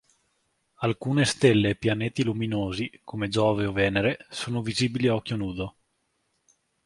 [0.77, 5.75] Alcune stelle e pianeti luminosi, come Giove o Venere, sono visibili a occhio nudo.